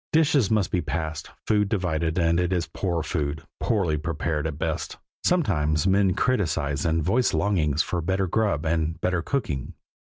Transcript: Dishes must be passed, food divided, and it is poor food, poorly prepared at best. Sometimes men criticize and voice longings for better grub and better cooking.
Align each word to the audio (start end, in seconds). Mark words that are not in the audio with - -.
Dishes 0.11 0.49
must 0.49 0.71
be 0.71 0.81
passed, 0.81 1.29
food 1.45 1.69
divided, 1.69 2.17
and 2.17 2.39
it 2.39 2.51
is 2.51 2.65
poor 2.65 3.03
food, 3.03 3.43
poorly 3.59 3.97
prepared 3.97 4.47
at 4.47 4.57
best. 4.57 4.97
Sometimes 5.23 5.85
men 5.85 6.15
criticize 6.15 6.87
and 6.87 7.03
voice 7.03 7.35
longings 7.35 7.83
for 7.83 8.01
better 8.01 8.25
grub 8.25 8.65
and 8.65 8.99
better 8.99 9.21
cooking. 9.21 9.75